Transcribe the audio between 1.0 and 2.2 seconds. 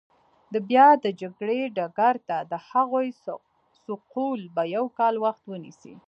د جګړې ډګر